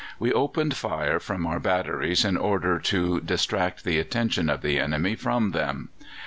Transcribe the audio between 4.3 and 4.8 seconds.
of the